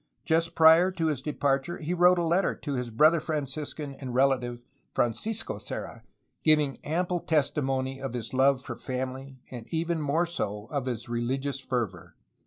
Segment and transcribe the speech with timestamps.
[0.25, 4.63] Just prior to his departure he wrote a letter to his brother Franciscan and relative,
[4.95, 6.01] Francisco Serra,
[6.43, 11.61] giving ample testimony of his love of family and even more so of his rehgious
[11.63, 12.15] fervor.